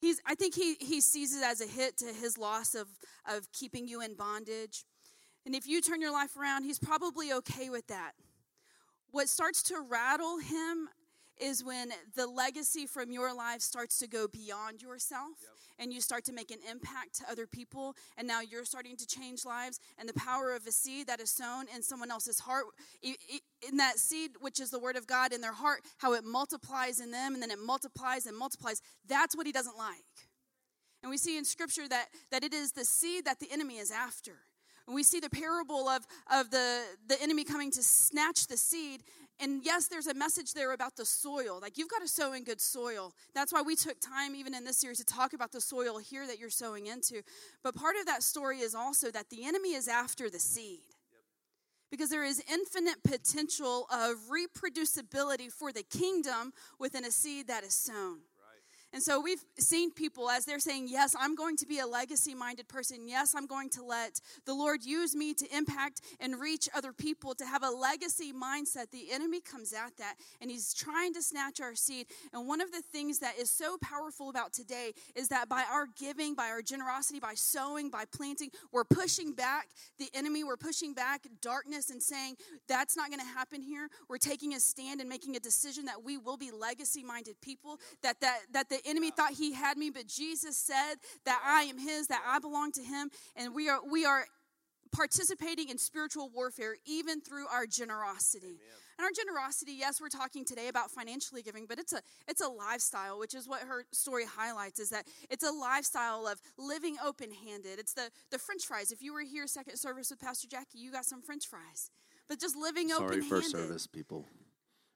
[0.00, 2.88] He's, I think he, he sees it as a hit to his loss of,
[3.26, 4.84] of keeping you in bondage.
[5.44, 8.12] And if you turn your life around, he's probably okay with that.
[9.10, 10.88] What starts to rattle him
[11.40, 15.50] is when the legacy from your life starts to go beyond yourself yep.
[15.80, 19.06] And you start to make an impact to other people and now you're starting to
[19.06, 22.66] change lives and the power of a seed that is sown in someone else's heart
[23.02, 27.00] in that seed which is the word of god in their heart how it multiplies
[27.00, 30.28] in them and then it multiplies and multiplies that's what he doesn't like
[31.02, 33.90] and we see in scripture that that it is the seed that the enemy is
[33.90, 34.36] after
[34.90, 39.04] And we see the parable of, of the, the enemy coming to snatch the seed.
[39.40, 41.58] And yes, there's a message there about the soil.
[41.60, 43.14] Like you've got to sow in good soil.
[43.34, 46.26] That's why we took time, even in this series, to talk about the soil here
[46.26, 47.22] that you're sowing into.
[47.62, 50.80] But part of that story is also that the enemy is after the seed
[51.90, 57.74] because there is infinite potential of reproducibility for the kingdom within a seed that is
[57.74, 58.18] sown.
[58.92, 62.34] And so we've seen people as they're saying, Yes, I'm going to be a legacy
[62.34, 63.06] minded person.
[63.06, 67.34] Yes, I'm going to let the Lord use me to impact and reach other people,
[67.36, 68.90] to have a legacy mindset.
[68.90, 72.06] The enemy comes at that and he's trying to snatch our seed.
[72.32, 75.86] And one of the things that is so powerful about today is that by our
[75.98, 80.94] giving, by our generosity, by sowing, by planting, we're pushing back the enemy, we're pushing
[80.94, 82.34] back darkness and saying,
[82.66, 83.88] That's not going to happen here.
[84.08, 87.78] We're taking a stand and making a decision that we will be legacy minded people,
[88.02, 91.78] that, that, that the enemy thought he had me, but Jesus said that I am
[91.78, 94.24] his, that I belong to him, and we are we are
[94.92, 98.46] participating in spiritual warfare even through our generosity.
[98.48, 98.76] Amen.
[98.98, 102.48] And our generosity, yes, we're talking today about financially giving, but it's a it's a
[102.48, 107.78] lifestyle, which is what her story highlights is that it's a lifestyle of living open-handed.
[107.78, 108.92] It's the the french fries.
[108.92, 111.90] If you were here second service with Pastor Jackie, you got some french fries.
[112.28, 113.28] But just living open-handed.
[113.28, 114.26] Sorry, first service people.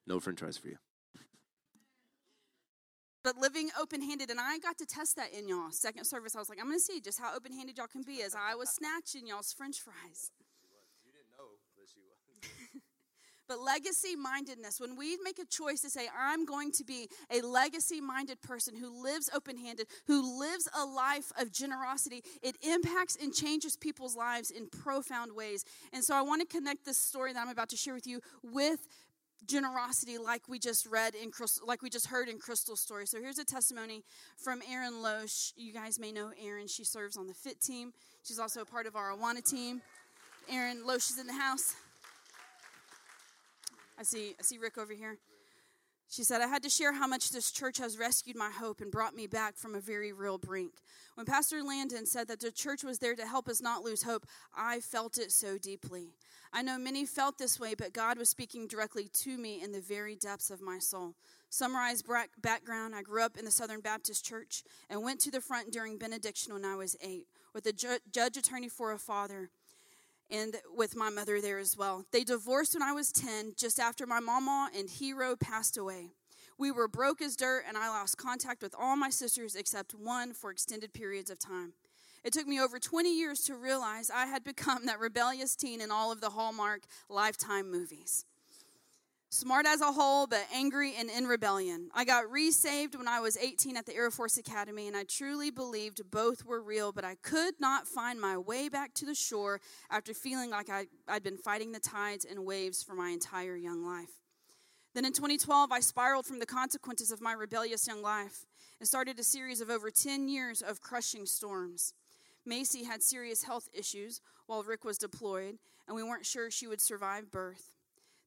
[0.07, 0.77] No french fries for you
[3.25, 4.31] but living open handed.
[4.31, 5.71] And I got to test that in y'all.
[5.71, 8.03] Second service, I was like, I'm going to see just how open handed y'all can
[8.03, 10.31] be as I was snatching y'all's french fries.
[11.05, 12.83] You didn't know, but she was.
[13.49, 17.41] but legacy mindedness, when we make a choice to say, I'm going to be a
[17.41, 23.17] legacy minded person who lives open handed, who lives a life of generosity, it impacts
[23.17, 25.65] and changes people's lives in profound ways.
[25.95, 28.21] And so I want to connect this story that I'm about to share with you
[28.43, 28.87] with
[29.47, 31.31] generosity like we just read in
[31.67, 33.07] like we just heard in Crystal's story.
[33.07, 34.03] So here's a testimony
[34.37, 35.53] from Erin Loesch.
[35.57, 36.67] You guys may know Erin.
[36.67, 37.93] She serves on the FIT team.
[38.23, 39.83] She's also a part of our Awana team.
[40.51, 41.75] Erin Loesch is in the house.
[43.99, 45.19] I see I see Rick over here.
[46.15, 48.89] She said, I had to share how much this church has rescued my hope and
[48.89, 50.75] brought me back from a very real brink.
[51.17, 54.25] When Pastor Landon said that the church was there to help us not lose hope,
[54.57, 56.11] I felt it so deeply.
[56.53, 59.81] I know many felt this way, but God was speaking directly to me in the
[59.81, 61.17] very depths of my soul.
[61.51, 62.07] Summarized
[62.41, 65.99] background I grew up in the Southern Baptist Church and went to the front during
[65.99, 69.51] benediction when I was eight with a ju- judge attorney for a father
[70.31, 72.05] and with my mother there as well.
[72.13, 76.13] They divorced when I was 10, just after my mama and hero passed away.
[76.57, 80.33] We were broke as dirt, and I lost contact with all my sisters except one
[80.33, 81.73] for extended periods of time.
[82.23, 85.91] It took me over 20 years to realize I had become that rebellious teen in
[85.91, 88.25] all of the Hallmark Lifetime movies.
[89.35, 91.91] Smart as a whole, but angry and in rebellion.
[91.93, 95.51] I got resaved when I was 18 at the Air Force Academy, and I truly
[95.51, 99.61] believed both were real, but I could not find my way back to the shore
[99.91, 103.85] after feeling like I, I'd been fighting the tides and waves for my entire young
[103.85, 104.21] life.
[104.95, 108.47] Then in 2012, I spiraled from the consequences of my rebellious young life
[108.79, 111.93] and started a series of over 10 years of crushing storms.
[112.47, 116.81] Macy had serious health issues while Rick was deployed, and we weren't sure she would
[116.81, 117.74] survive birth.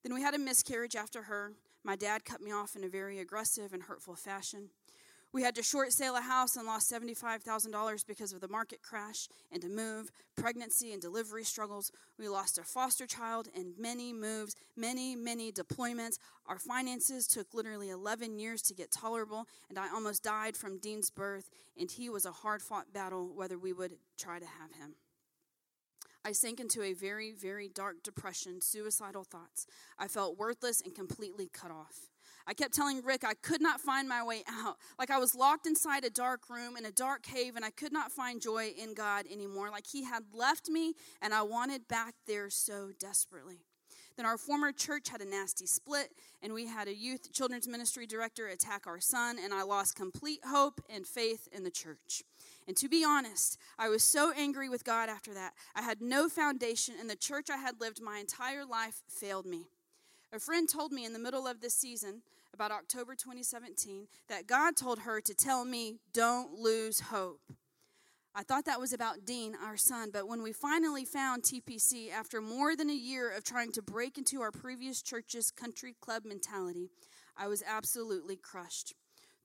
[0.04, 1.54] Then we had a miscarriage after her.
[1.84, 4.70] My dad cut me off in a very aggressive and hurtful fashion.
[5.34, 9.28] We had to short sale a house and lost $75,000 because of the market crash
[9.52, 11.92] and a move, pregnancy and delivery struggles.
[12.18, 16.18] We lost a foster child and many moves, many, many deployments.
[16.48, 21.12] Our finances took literally 11 years to get tolerable, and I almost died from Dean's
[21.12, 24.96] birth, and he was a hard fought battle whether we would try to have him.
[26.26, 29.66] I sank into a very, very dark depression, suicidal thoughts.
[29.98, 32.10] I felt worthless and completely cut off.
[32.46, 34.78] I kept telling Rick I could not find my way out.
[34.98, 37.92] Like I was locked inside a dark room in a dark cave and I could
[37.92, 39.70] not find joy in God anymore.
[39.70, 43.67] Like he had left me and I wanted back there so desperately.
[44.18, 48.08] Then our former church had a nasty split, and we had a youth children's ministry
[48.08, 52.24] director attack our son, and I lost complete hope and faith in the church.
[52.68, 55.54] And to be honest, I was so angry with God after that.
[55.76, 59.68] I had no foundation, and the church I had lived my entire life failed me.
[60.34, 64.76] A friend told me in the middle of this season, about October 2017, that God
[64.76, 67.42] told her to tell me, don't lose hope.
[68.40, 72.40] I thought that was about Dean, our son, but when we finally found TPC, after
[72.40, 76.92] more than a year of trying to break into our previous church's country club mentality,
[77.36, 78.94] I was absolutely crushed.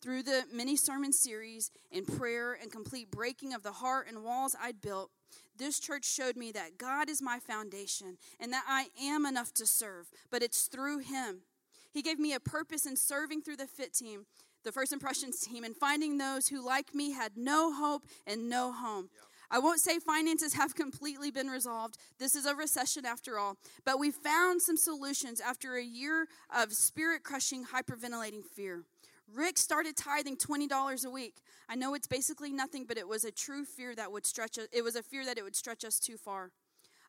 [0.02, 4.54] Through the mini sermon series and prayer and complete breaking of the heart and walls
[4.60, 5.10] I'd built,
[5.56, 9.64] this church showed me that God is my foundation and that I am enough to
[9.64, 11.44] serve, but it's through Him.
[11.90, 14.26] He gave me a purpose in serving through the FIT team,
[14.64, 18.72] the First Impressions team, and finding those who, like me, had no hope and no
[18.72, 19.08] home.
[19.14, 19.22] Yep.
[19.54, 21.98] I won't say finances have completely been resolved.
[22.18, 23.58] This is a recession after all.
[23.84, 28.84] But we found some solutions after a year of spirit crushing, hyperventilating fear.
[29.32, 31.36] Rick started tithing $20 a week.
[31.68, 34.68] I know it's basically nothing, but it was a true fear that would stretch us,
[34.72, 36.50] it was a fear that it would stretch us too far.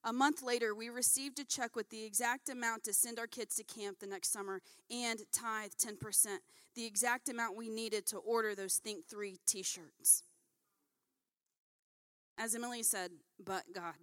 [0.06, 3.56] A month later, we received a check with the exact amount to send our kids
[3.56, 4.62] to camp the next summer
[4.92, 6.39] and tithe 10%,
[6.76, 10.24] the exact amount we needed to order those Think 3 t shirts.
[12.38, 13.94] As Emily said, but God.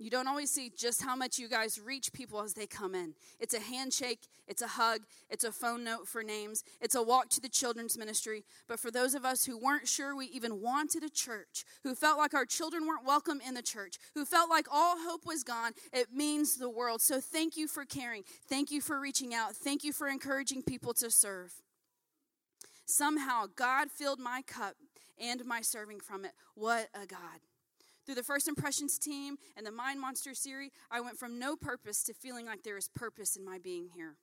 [0.00, 3.12] You don't always see just how much you guys reach people as they come in.
[3.38, 7.28] It's a handshake, it's a hug, it's a phone note for names, it's a walk
[7.30, 8.44] to the children's ministry.
[8.66, 12.16] But for those of us who weren't sure we even wanted a church, who felt
[12.16, 15.72] like our children weren't welcome in the church, who felt like all hope was gone,
[15.92, 17.02] it means the world.
[17.02, 18.22] So thank you for caring.
[18.48, 19.54] Thank you for reaching out.
[19.54, 21.52] Thank you for encouraging people to serve.
[22.86, 24.76] Somehow, God filled my cup
[25.20, 26.32] and my serving from it.
[26.54, 27.49] What a God.
[28.10, 32.02] Through the First Impressions team and the Mind Monster series, I went from no purpose
[32.02, 34.16] to feeling like there is purpose in my being here.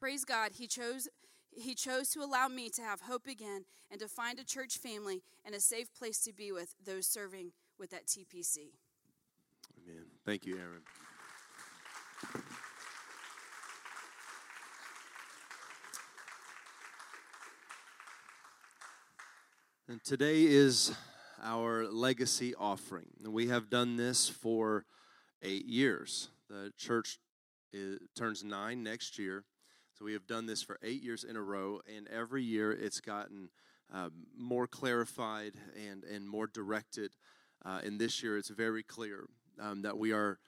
[0.00, 1.08] Praise God, He chose
[1.52, 5.22] he chose to allow me to have hope again and to find a church family
[5.44, 8.72] and a safe place to be with those serving with that TPC.
[9.86, 10.06] Amen.
[10.26, 10.82] Thank you, Aaron.
[19.86, 20.92] And today is
[21.42, 23.06] our legacy offering.
[23.22, 24.84] And we have done this for
[25.42, 26.28] eight years.
[26.48, 27.18] The church
[27.72, 29.44] is, turns nine next year.
[29.98, 33.00] So we have done this for eight years in a row, and every year it's
[33.00, 33.50] gotten
[33.92, 35.54] um, more clarified
[35.88, 37.12] and, and more directed.
[37.64, 39.26] Uh, and this year it's very clear
[39.60, 40.38] um, that we are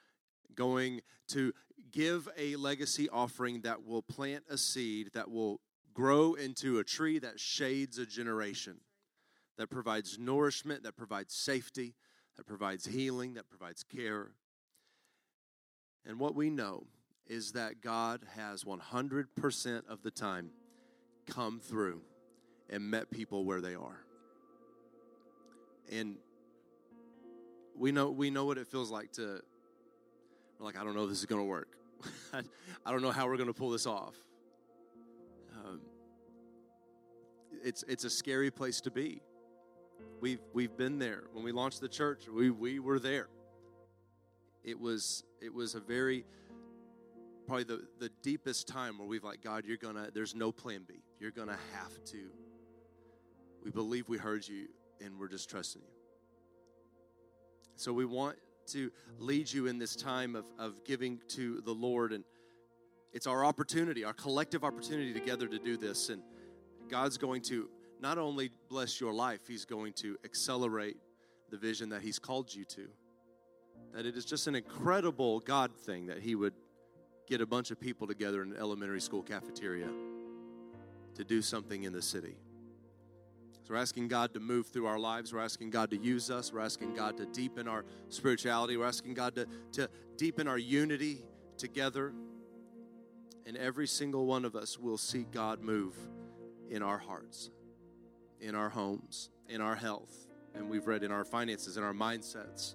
[0.55, 1.53] going to
[1.91, 5.61] give a legacy offering that will plant a seed that will
[5.95, 8.77] grow into a tree that shades a generation
[9.61, 11.95] that provides nourishment, that provides safety,
[12.39, 14.31] that provides healing, that provides care.
[16.07, 16.87] And what we know
[17.27, 20.49] is that God has 100% of the time
[21.27, 22.01] come through
[22.71, 24.01] and met people where they are.
[25.93, 26.17] And
[27.77, 29.43] we know we know what it feels like to
[30.59, 31.69] we're like I don't know if this is going to work.
[32.33, 34.15] I don't know how we're going to pull this off.
[35.55, 35.83] Um,
[37.63, 39.21] it's it's a scary place to be.
[40.21, 41.25] We've, we've been there.
[41.33, 43.29] When we launched the church, we, we were there.
[44.63, 46.25] It was, it was a very,
[47.47, 50.83] probably the, the deepest time where we've like, God, you're going to, there's no plan
[50.87, 51.03] B.
[51.19, 52.27] You're going to have to.
[53.65, 54.69] We believe we heard you
[55.03, 55.89] and we're just trusting you.
[57.77, 58.37] So we want
[58.69, 62.13] to lead you in this time of, of giving to the Lord.
[62.13, 62.25] And
[63.15, 66.11] it's our opportunity, our collective opportunity together to do this.
[66.11, 66.23] And
[66.91, 70.97] God's going to not only bless your life, He's going to accelerate
[71.51, 72.89] the vision that He's called you to.
[73.93, 76.55] That it is just an incredible God thing that He would
[77.27, 79.89] get a bunch of people together in an elementary school cafeteria
[81.15, 82.37] to do something in the city.
[83.63, 85.33] So we're asking God to move through our lives.
[85.33, 86.53] We're asking God to use us.
[86.53, 88.77] We're asking God to deepen our spirituality.
[88.77, 91.25] We're asking God to, to deepen our unity
[91.59, 92.13] together.
[93.47, 95.95] And every single one of us will see God move
[96.71, 97.51] in our hearts
[98.41, 102.75] in our homes, in our health, and we've read in our finances, in our mindsets.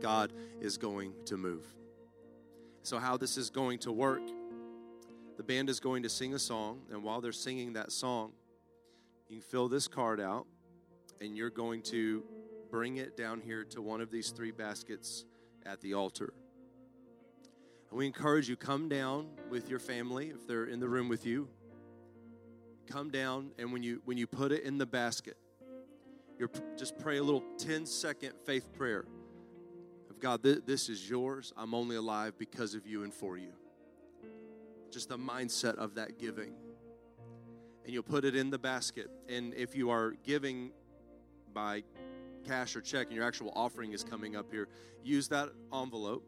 [0.00, 1.66] God is going to move.
[2.82, 4.22] So, how this is going to work,
[5.36, 8.32] the band is going to sing a song, and while they're singing that song,
[9.28, 10.46] you can fill this card out,
[11.20, 12.22] and you're going to
[12.70, 15.24] bring it down here to one of these three baskets
[15.64, 16.32] at the altar.
[17.90, 21.24] And we encourage you come down with your family if they're in the room with
[21.24, 21.48] you
[22.86, 25.36] come down and when you when you put it in the basket
[26.38, 29.04] you're just pray a little 10 second faith prayer
[30.16, 31.52] of god th- this is yours.
[31.56, 33.52] I'm only alive because of you and for you.
[34.90, 36.54] Just the mindset of that giving.
[37.84, 39.10] And you'll put it in the basket.
[39.28, 40.72] And if you are giving
[41.52, 41.82] by
[42.46, 44.68] cash or check and your actual offering is coming up here
[45.02, 46.24] use that envelope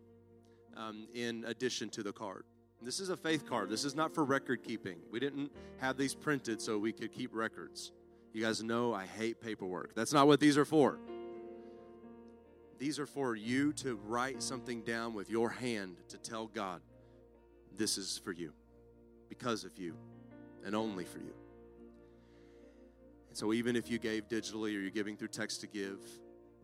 [0.76, 2.44] um, in addition to the card
[2.82, 3.70] this is a faith card.
[3.70, 4.98] This is not for record keeping.
[5.10, 7.92] We didn't have these printed so we could keep records.
[8.32, 9.94] You guys know I hate paperwork.
[9.94, 10.98] That's not what these are for.
[12.78, 16.80] These are for you to write something down with your hand to tell God,
[17.76, 18.52] this is for you,
[19.28, 19.94] because of you,
[20.64, 21.34] and only for you.
[23.28, 25.98] And so, even if you gave digitally or you're giving through text to give,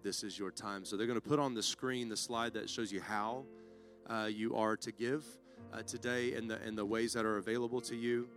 [0.04, 0.84] this is your time.
[0.84, 3.44] So, they're going to put on the screen the slide that shows you how
[4.08, 5.24] uh, you are to give
[5.74, 8.28] uh, today and the, and the ways that are available to you.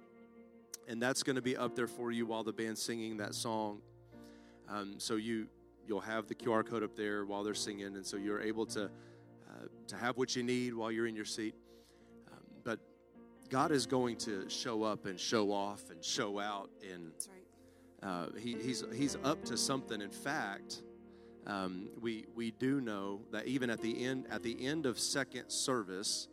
[0.87, 3.79] And that's going to be up there for you while the band's singing that song.
[4.69, 5.47] Um, so you
[5.85, 8.85] you'll have the QR code up there while they're singing, and so you're able to
[8.85, 11.55] uh, to have what you need while you're in your seat.
[12.31, 12.79] Um, but
[13.49, 17.29] God is going to show up and show off and show out, and That's
[18.03, 18.09] right.
[18.09, 20.01] uh, he, he's he's up to something.
[20.01, 20.83] In fact,
[21.45, 25.49] um, we we do know that even at the end at the end of second
[25.49, 26.27] service,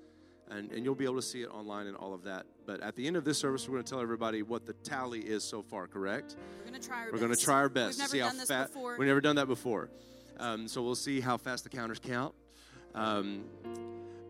[0.50, 2.46] and, and you'll be able to see it online and all of that.
[2.66, 5.20] But at the end of this service, we're going to tell everybody what the tally
[5.20, 5.86] is so far.
[5.86, 6.36] Correct?
[6.64, 7.22] We're going to try our We're best.
[7.22, 8.96] going to try our best We've never done this before.
[8.98, 9.90] We've never done that before,
[10.38, 12.34] um, so we'll see how fast the counters count.
[12.94, 13.44] Um,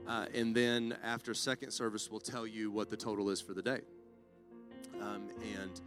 [0.07, 3.63] uh, and then after second service, we'll tell you what the total is for the
[3.63, 3.81] day.
[5.01, 5.29] Um,
[5.61, 5.81] and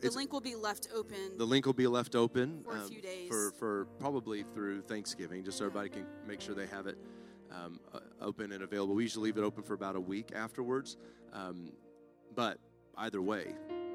[0.00, 1.36] the link will be left open.
[1.36, 3.28] the link will be left open For a um, few days.
[3.28, 6.98] for, for probably through Thanksgiving, just so everybody can make sure they have it
[7.64, 7.80] um,
[8.20, 8.94] open and available.
[8.94, 10.96] We usually leave it open for about a week afterwards,
[11.32, 11.72] um,
[12.34, 12.58] but
[12.98, 13.54] either way,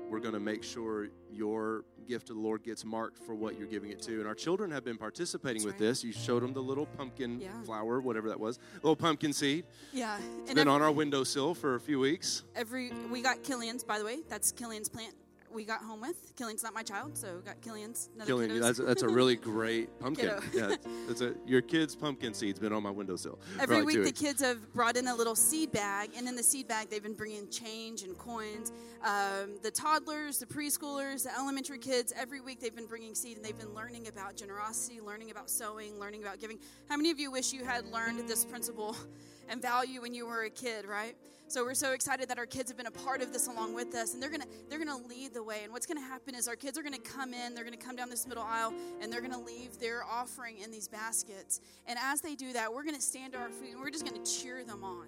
[0.10, 3.68] we're going to make sure your gift to the Lord gets marked for what you're
[3.68, 4.20] giving it to.
[4.20, 5.80] And our children have been participating That's with right.
[5.90, 6.04] this.
[6.04, 7.62] You showed them the little pumpkin Yeah.
[7.64, 9.66] flower, whatever that was, little pumpkin seed.
[9.94, 10.18] yeah.
[10.18, 12.44] It's And been ev- on our windowsill for a few weeks.
[12.56, 14.20] every we got Killian's by the way.
[14.28, 15.14] That's Killian's plant.
[15.54, 18.10] We got home with Killian's not my child, so we got Killian's.
[18.26, 20.32] Killing That's, that's a really great pumpkin.
[20.54, 20.76] Yeah,
[21.10, 23.40] it's a, your kid's pumpkin seed's been on my windowsill.
[23.60, 26.44] Every like week, the kids have brought in a little seed bag, and in the
[26.44, 28.72] seed bag, they've been bringing change and coins.
[29.04, 33.46] Um, the toddlers, the preschoolers, the elementary kids, every week they've been bringing seed, and
[33.46, 36.60] they've been learning about generosity, learning about sowing, learning about giving.
[36.90, 38.96] How many of you wish you had learned this principle
[39.50, 41.16] and value when you were a kid, right?
[41.52, 43.94] So we're so excited that our kids have been a part of this along with
[43.94, 45.66] us, and they're gonna they're gonna lead the way.
[45.66, 48.10] And what's gonna happen is our kids are gonna come in, they're gonna come down
[48.10, 51.60] this middle aisle, and they're gonna leave their offering in these baskets.
[51.88, 54.24] And as they do that, we're gonna stand to our feet and we're just gonna
[54.24, 55.08] cheer them on.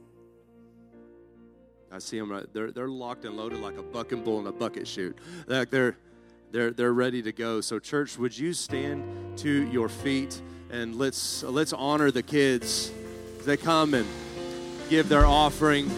[1.90, 2.46] I see them right.
[2.52, 5.18] They're they're locked and loaded like a bucking bull in a bucket chute.
[5.48, 5.96] Like they're
[6.52, 7.62] they're they're ready to go.
[7.62, 12.92] So church, would you stand to your feet and let's let's honor the kids
[13.40, 14.06] as they come and
[14.90, 15.90] give their offering.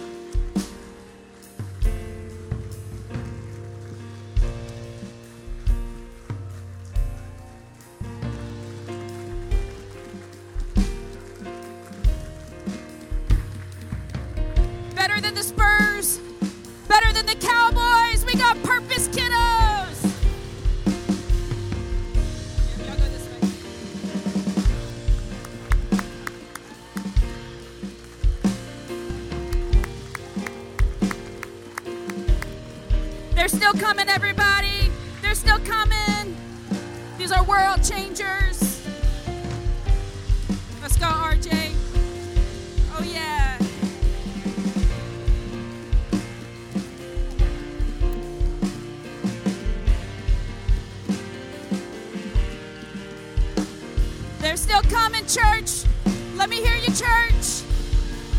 [56.95, 57.63] Church.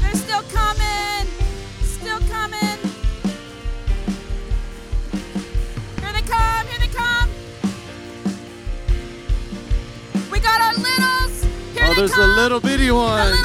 [0.00, 1.26] They're still coming.
[1.82, 2.78] Still coming.
[6.00, 6.66] Here they come.
[6.66, 7.28] Here they come.
[10.30, 11.44] We got our littles.
[11.74, 12.20] Here Oh, there's come.
[12.30, 13.36] the little bitty ones.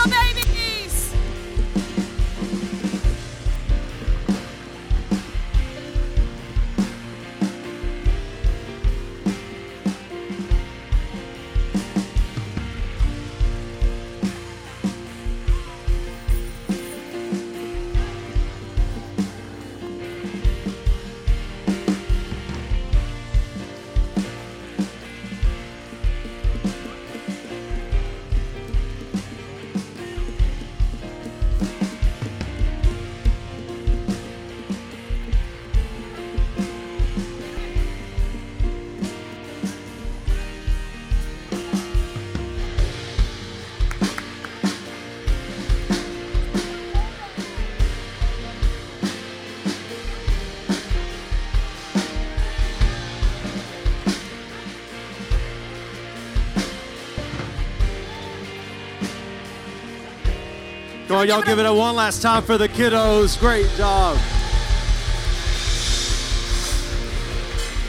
[61.24, 63.40] Y'all give it up one last time for the kiddos.
[63.40, 64.18] Great job.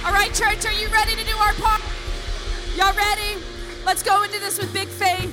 [0.05, 1.81] All right, church, are you ready to do our part?
[2.77, 3.41] Y'all ready?
[3.85, 5.33] Let's go into this with big faith.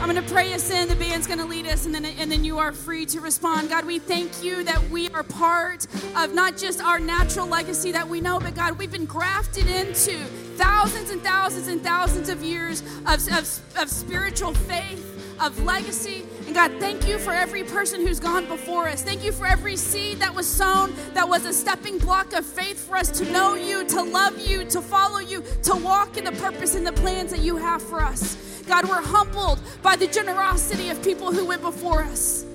[0.00, 0.88] I'm going to pray us in.
[0.88, 3.70] The band's going to lead us, and then, and then you are free to respond.
[3.70, 5.86] God, we thank you that we are part
[6.16, 10.18] of not just our natural legacy that we know, but God, we've been grafted into
[10.56, 16.26] thousands and thousands and thousands of years of, of, of spiritual faith, of legacy.
[16.54, 19.02] God, thank you for every person who's gone before us.
[19.02, 22.86] Thank you for every seed that was sown that was a stepping block of faith
[22.86, 26.30] for us to know you, to love you, to follow you, to walk in the
[26.32, 28.62] purpose and the plans that you have for us.
[28.68, 32.46] God, we're humbled by the generosity of people who went before us.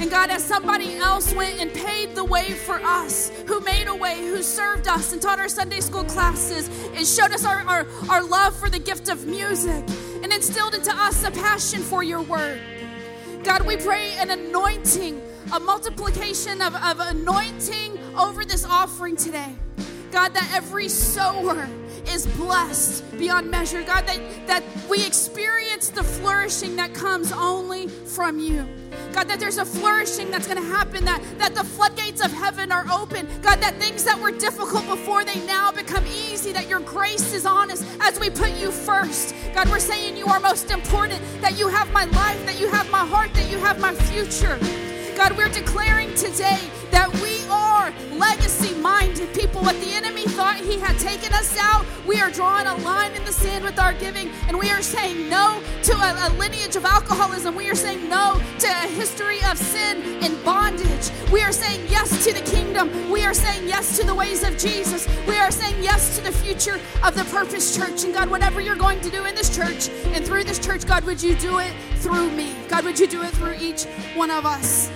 [0.00, 3.94] And God, as somebody else went and paid the way for us, who made a
[3.94, 7.86] way, who served us and taught our Sunday school classes, and showed us our, our,
[8.10, 9.84] our love for the gift of music,
[10.24, 12.60] and instilled into us a passion for your word.
[13.44, 15.20] God, we pray an anointing,
[15.54, 19.54] a multiplication of, of anointing over this offering today.
[20.10, 21.68] God, that every sower
[22.08, 23.82] is blessed beyond measure.
[23.82, 28.66] God, that, that we experience the flourishing that comes only from you.
[29.12, 32.72] God, that there's a flourishing that's going to happen, that, that the floodgates of heaven
[32.72, 33.26] are open.
[33.42, 37.46] God, that things that were difficult before they now become easy, that your grace is
[37.46, 39.34] on us as we put you first.
[39.54, 42.90] God, we're saying you are most important, that you have my life, that you have
[42.90, 44.58] my heart, that you have my future.
[45.16, 49.62] God, we're declaring today that we are legacy minded people.
[49.62, 53.24] What the enemy thought he had taken us out, we are drawing a line in
[53.24, 56.84] the sand with our giving, and we are saying no to a, a lineage of
[56.84, 57.54] alcoholism.
[57.54, 61.10] We are saying no to a history of sin and bondage.
[61.32, 63.10] We are saying yes to the kingdom.
[63.10, 65.08] We are saying yes to the ways of Jesus.
[65.26, 68.04] We are saying yes to the future of the Purpose Church.
[68.04, 71.04] And God, whatever you're going to do in this church and through this church, God,
[71.04, 72.54] would you do it through me?
[72.68, 73.84] God, would you do it through each
[74.14, 74.90] one of us?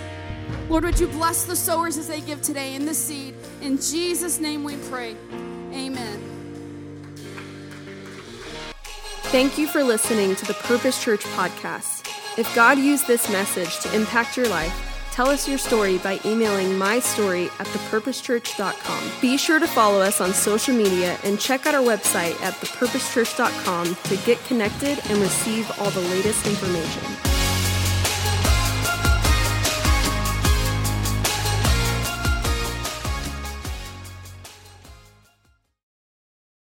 [0.72, 3.34] Lord, would you bless the sowers as they give today in the seed?
[3.60, 5.14] In Jesus' name we pray.
[5.70, 6.18] Amen.
[9.24, 12.08] Thank you for listening to the Purpose Church podcast.
[12.38, 14.72] If God used this message to impact your life,
[15.10, 19.10] tell us your story by emailing mystory at thepurposechurch.com.
[19.20, 23.94] Be sure to follow us on social media and check out our website at thepurposechurch.com
[23.94, 27.31] to get connected and receive all the latest information.